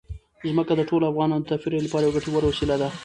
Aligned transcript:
ځمکه 0.49 0.73
د 0.77 0.81
ټولو 0.89 1.03
افغانانو 1.11 1.43
د 1.45 1.49
تفریح 1.53 1.81
لپاره 1.83 2.03
یوه 2.05 2.15
ګټوره 2.17 2.45
وسیله 2.49 2.75
ده. 2.81 2.89